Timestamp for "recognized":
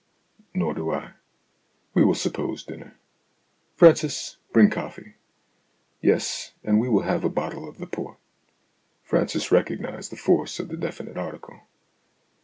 9.51-10.11